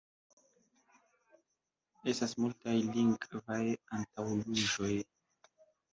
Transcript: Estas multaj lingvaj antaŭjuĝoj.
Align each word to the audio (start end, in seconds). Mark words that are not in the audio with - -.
Estas 2.13 2.33
multaj 2.43 2.75
lingvaj 2.97 3.61
antaŭjuĝoj. 3.99 4.93